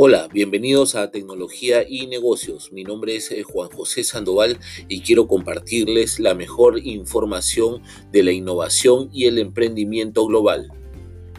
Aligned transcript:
Hola, 0.00 0.28
bienvenidos 0.32 0.94
a 0.94 1.10
Tecnología 1.10 1.84
y 1.84 2.06
Negocios. 2.06 2.72
Mi 2.72 2.84
nombre 2.84 3.16
es 3.16 3.32
eh, 3.32 3.42
Juan 3.42 3.68
José 3.68 4.04
Sandoval 4.04 4.60
y 4.86 5.00
quiero 5.00 5.26
compartirles 5.26 6.20
la 6.20 6.36
mejor 6.36 6.78
información 6.86 7.82
de 8.12 8.22
la 8.22 8.30
innovación 8.30 9.10
y 9.12 9.24
el 9.24 9.38
emprendimiento 9.38 10.24
global. 10.24 10.70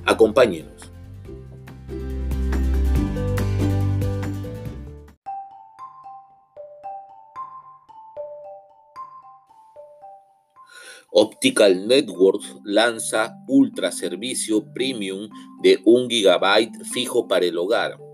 Acompáñenos. 0.03 0.91
Optical 11.11 11.87
Networks 11.87 12.57
lanza 12.65 13.37
Ultra 13.47 13.93
Servicio 13.93 14.65
Premium 14.73 15.29
de 15.63 15.79
1 15.85 16.09
GB 16.09 16.83
fijo 16.91 17.25
para 17.25 17.45
el 17.45 17.57
hogar 17.57 18.08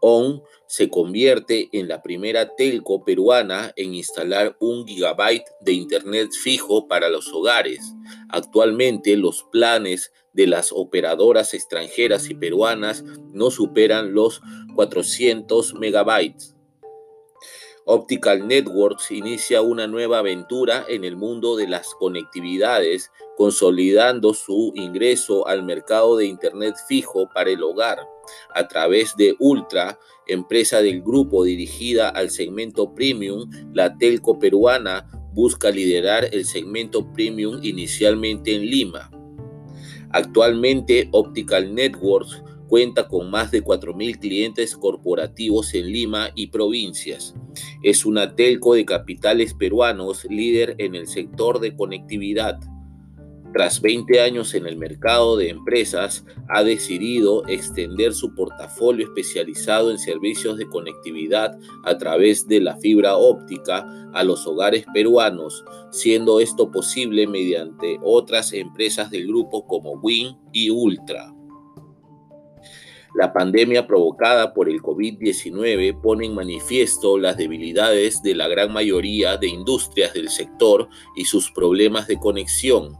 ON 0.00 0.42
se 0.66 0.88
convierte 0.88 1.68
en 1.72 1.88
la 1.88 2.02
primera 2.02 2.54
telco 2.56 3.04
peruana 3.04 3.72
en 3.76 3.94
instalar 3.94 4.56
un 4.60 4.86
gigabyte 4.86 5.44
de 5.60 5.72
internet 5.72 6.30
fijo 6.32 6.88
para 6.88 7.08
los 7.08 7.28
hogares. 7.32 7.94
Actualmente 8.28 9.16
los 9.16 9.44
planes 9.50 10.12
de 10.32 10.46
las 10.46 10.72
operadoras 10.72 11.54
extranjeras 11.54 12.30
y 12.30 12.34
peruanas 12.34 13.02
no 13.32 13.50
superan 13.50 14.14
los 14.14 14.40
400 14.74 15.74
megabytes. 15.74 16.54
Optical 17.86 18.46
Networks 18.46 19.10
inicia 19.10 19.62
una 19.62 19.86
nueva 19.86 20.18
aventura 20.18 20.84
en 20.88 21.04
el 21.04 21.16
mundo 21.16 21.56
de 21.56 21.66
las 21.66 21.94
conectividades, 21.94 23.10
consolidando 23.36 24.34
su 24.34 24.72
ingreso 24.74 25.46
al 25.48 25.62
mercado 25.62 26.16
de 26.16 26.26
Internet 26.26 26.76
fijo 26.88 27.28
para 27.34 27.50
el 27.50 27.62
hogar 27.62 27.98
a 28.54 28.68
través 28.68 29.16
de 29.16 29.36
Ultra, 29.38 29.98
empresa 30.26 30.82
del 30.82 31.02
grupo 31.02 31.44
dirigida 31.44 32.08
al 32.08 32.30
segmento 32.30 32.94
premium, 32.94 33.50
la 33.72 33.96
telco 33.96 34.38
peruana 34.38 35.06
busca 35.32 35.70
liderar 35.70 36.28
el 36.32 36.44
segmento 36.44 37.12
premium 37.12 37.60
inicialmente 37.62 38.54
en 38.54 38.62
Lima. 38.62 39.10
Actualmente 40.10 41.08
Optical 41.12 41.74
Networks 41.74 42.42
cuenta 42.68 43.08
con 43.08 43.30
más 43.30 43.50
de 43.50 43.64
4.000 43.64 44.18
clientes 44.18 44.76
corporativos 44.76 45.74
en 45.74 45.86
Lima 45.86 46.30
y 46.34 46.48
provincias. 46.48 47.34
Es 47.82 48.04
una 48.04 48.34
telco 48.34 48.74
de 48.74 48.84
capitales 48.84 49.54
peruanos 49.54 50.24
líder 50.28 50.74
en 50.78 50.94
el 50.94 51.06
sector 51.06 51.60
de 51.60 51.74
conectividad. 51.74 52.58
Tras 53.52 53.80
20 53.80 54.20
años 54.20 54.54
en 54.54 54.66
el 54.66 54.76
mercado 54.76 55.36
de 55.36 55.48
empresas, 55.48 56.24
ha 56.48 56.62
decidido 56.62 57.46
extender 57.48 58.14
su 58.14 58.32
portafolio 58.32 59.06
especializado 59.06 59.90
en 59.90 59.98
servicios 59.98 60.56
de 60.56 60.68
conectividad 60.68 61.58
a 61.84 61.98
través 61.98 62.46
de 62.46 62.60
la 62.60 62.76
fibra 62.76 63.16
óptica 63.16 63.84
a 64.14 64.22
los 64.22 64.46
hogares 64.46 64.84
peruanos, 64.94 65.64
siendo 65.90 66.38
esto 66.38 66.70
posible 66.70 67.26
mediante 67.26 67.98
otras 68.04 68.52
empresas 68.52 69.10
del 69.10 69.26
grupo 69.26 69.66
como 69.66 69.94
Win 69.94 70.36
y 70.52 70.70
Ultra. 70.70 71.34
La 73.14 73.32
pandemia 73.32 73.88
provocada 73.88 74.54
por 74.54 74.68
el 74.68 74.80
COVID-19 74.80 76.00
pone 76.00 76.26
en 76.26 76.34
manifiesto 76.34 77.18
las 77.18 77.36
debilidades 77.36 78.22
de 78.22 78.36
la 78.36 78.46
gran 78.46 78.72
mayoría 78.72 79.36
de 79.36 79.48
industrias 79.48 80.14
del 80.14 80.28
sector 80.28 80.88
y 81.16 81.24
sus 81.24 81.50
problemas 81.50 82.06
de 82.06 82.20
conexión. 82.20 82.96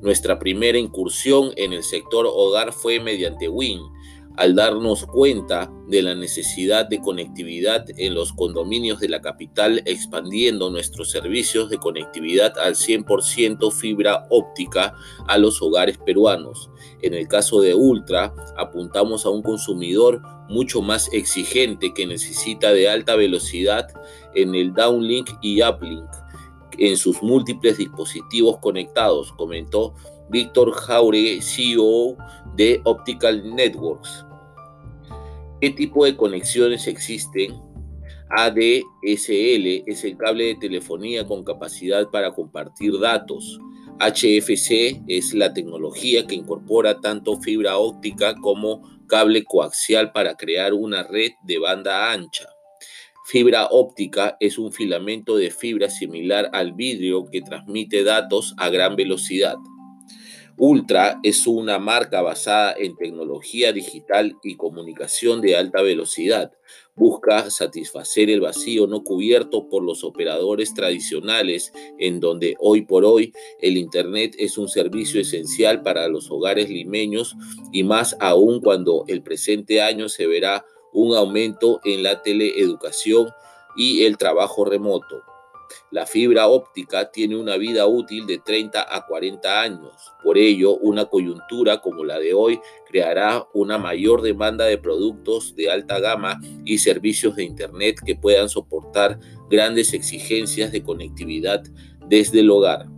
Nuestra 0.00 0.38
primera 0.38 0.78
incursión 0.78 1.52
en 1.56 1.74
el 1.74 1.82
sector 1.82 2.26
hogar 2.26 2.72
fue 2.72 3.00
mediante 3.00 3.48
WIN, 3.48 3.80
al 4.36 4.54
darnos 4.54 5.06
cuenta 5.06 5.72
de 5.86 6.02
la 6.02 6.14
necesidad 6.14 6.88
de 6.88 7.00
conectividad 7.00 7.84
en 7.96 8.14
los 8.14 8.32
condominios 8.32 9.00
de 9.00 9.08
la 9.08 9.20
capital, 9.20 9.82
expandiendo 9.84 10.70
nuestros 10.70 11.10
servicios 11.10 11.70
de 11.70 11.78
conectividad 11.78 12.58
al 12.58 12.74
100% 12.74 13.70
fibra 13.72 14.26
óptica 14.30 14.94
a 15.28 15.38
los 15.38 15.62
hogares 15.62 15.98
peruanos. 15.98 16.70
En 17.02 17.14
el 17.14 17.28
caso 17.28 17.60
de 17.60 17.74
Ultra, 17.74 18.34
apuntamos 18.56 19.24
a 19.26 19.30
un 19.30 19.42
consumidor 19.42 20.22
mucho 20.48 20.82
más 20.82 21.12
exigente 21.12 21.94
que 21.94 22.06
necesita 22.06 22.72
de 22.72 22.88
alta 22.88 23.16
velocidad 23.16 23.88
en 24.34 24.54
el 24.54 24.74
downlink 24.74 25.30
y 25.42 25.62
uplink 25.62 26.08
en 26.78 26.96
sus 26.96 27.22
múltiples 27.22 27.78
dispositivos 27.78 28.58
conectados, 28.58 29.32
comentó 29.32 29.94
Víctor 30.28 30.72
Jauregui, 30.72 31.40
CEO 31.40 32.16
de 32.56 32.80
Optical 32.84 33.54
Networks. 33.54 34.24
¿Qué 35.64 35.70
tipo 35.70 36.04
de 36.04 36.14
conexiones 36.14 36.86
existen? 36.86 37.58
ADSL 38.28 39.82
es 39.86 40.04
el 40.04 40.18
cable 40.18 40.44
de 40.44 40.56
telefonía 40.56 41.26
con 41.26 41.42
capacidad 41.42 42.10
para 42.10 42.32
compartir 42.32 43.00
datos. 43.00 43.58
HFC 43.98 45.00
es 45.08 45.32
la 45.32 45.54
tecnología 45.54 46.26
que 46.26 46.34
incorpora 46.34 47.00
tanto 47.00 47.40
fibra 47.40 47.78
óptica 47.78 48.34
como 48.42 48.82
cable 49.06 49.42
coaxial 49.44 50.12
para 50.12 50.36
crear 50.36 50.74
una 50.74 51.02
red 51.02 51.30
de 51.44 51.58
banda 51.58 52.12
ancha. 52.12 52.46
Fibra 53.24 53.68
óptica 53.70 54.36
es 54.40 54.58
un 54.58 54.70
filamento 54.70 55.34
de 55.34 55.50
fibra 55.50 55.88
similar 55.88 56.50
al 56.52 56.74
vidrio 56.74 57.24
que 57.24 57.40
transmite 57.40 58.04
datos 58.04 58.54
a 58.58 58.68
gran 58.68 58.96
velocidad. 58.96 59.56
Ultra 60.56 61.18
es 61.24 61.48
una 61.48 61.80
marca 61.80 62.22
basada 62.22 62.76
en 62.78 62.96
tecnología 62.96 63.72
digital 63.72 64.36
y 64.44 64.54
comunicación 64.54 65.40
de 65.40 65.56
alta 65.56 65.82
velocidad. 65.82 66.52
Busca 66.94 67.50
satisfacer 67.50 68.30
el 68.30 68.40
vacío 68.40 68.86
no 68.86 69.02
cubierto 69.02 69.68
por 69.68 69.82
los 69.82 70.04
operadores 70.04 70.72
tradicionales, 70.72 71.72
en 71.98 72.20
donde 72.20 72.54
hoy 72.60 72.82
por 72.82 73.04
hoy 73.04 73.32
el 73.60 73.76
Internet 73.76 74.36
es 74.38 74.56
un 74.56 74.68
servicio 74.68 75.20
esencial 75.20 75.82
para 75.82 76.06
los 76.06 76.30
hogares 76.30 76.70
limeños 76.70 77.34
y 77.72 77.82
más 77.82 78.16
aún 78.20 78.60
cuando 78.60 79.04
el 79.08 79.22
presente 79.22 79.82
año 79.82 80.08
se 80.08 80.28
verá 80.28 80.64
un 80.92 81.16
aumento 81.16 81.80
en 81.84 82.04
la 82.04 82.22
teleeducación 82.22 83.28
y 83.76 84.04
el 84.04 84.16
trabajo 84.18 84.64
remoto. 84.64 85.33
La 85.90 86.06
fibra 86.06 86.48
óptica 86.48 87.10
tiene 87.10 87.36
una 87.36 87.56
vida 87.56 87.86
útil 87.86 88.26
de 88.26 88.38
30 88.38 88.94
a 88.94 89.06
40 89.06 89.60
años. 89.60 90.12
Por 90.22 90.38
ello, 90.38 90.76
una 90.76 91.06
coyuntura 91.06 91.80
como 91.80 92.04
la 92.04 92.18
de 92.18 92.34
hoy 92.34 92.60
creará 92.88 93.46
una 93.52 93.78
mayor 93.78 94.22
demanda 94.22 94.64
de 94.64 94.78
productos 94.78 95.54
de 95.56 95.70
alta 95.70 95.98
gama 96.00 96.40
y 96.64 96.78
servicios 96.78 97.36
de 97.36 97.44
Internet 97.44 98.00
que 98.04 98.16
puedan 98.16 98.48
soportar 98.48 99.18
grandes 99.50 99.92
exigencias 99.94 100.72
de 100.72 100.82
conectividad 100.82 101.62
desde 102.08 102.40
el 102.40 102.50
hogar. 102.50 102.93